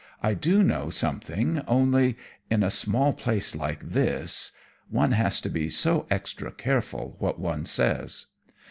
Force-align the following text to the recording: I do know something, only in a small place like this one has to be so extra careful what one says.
I 0.23 0.33
do 0.33 0.63
know 0.63 0.89
something, 0.89 1.61
only 1.67 2.17
in 2.49 2.63
a 2.63 2.71
small 2.71 3.13
place 3.13 3.53
like 3.55 3.87
this 3.87 4.51
one 4.89 5.11
has 5.11 5.39
to 5.41 5.49
be 5.49 5.69
so 5.69 6.07
extra 6.09 6.51
careful 6.51 7.17
what 7.19 7.37
one 7.37 7.65
says. 7.65 8.25